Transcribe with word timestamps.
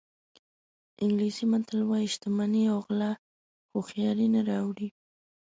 انګلیسي 1.03 1.45
متل 1.51 1.79
وایي 1.89 2.07
شتمني 2.13 2.63
او 2.73 2.79
غلا 2.85 3.11
هوښیاري 3.71 4.27
نه 4.35 4.41
راوړي. 4.49 4.89